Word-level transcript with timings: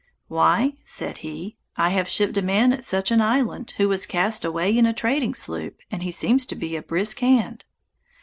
"Why," 0.29 0.77
said 0.83 1.17
he, 1.17 1.57
"I 1.77 1.91
have 1.91 2.09
shipped 2.09 2.35
a 2.35 2.41
man 2.41 2.73
at 2.73 2.83
such 2.83 3.11
an 3.11 3.21
island, 3.21 3.75
who 3.77 3.87
was 3.87 4.07
cast 4.07 4.43
away 4.43 4.75
in 4.75 4.87
a 4.87 4.93
trading 4.93 5.35
sloop, 5.35 5.79
and 5.91 6.01
he 6.01 6.09
seems 6.09 6.47
to 6.47 6.55
be 6.55 6.75
a 6.75 6.81
brisk 6.81 7.19
hand." 7.19 7.65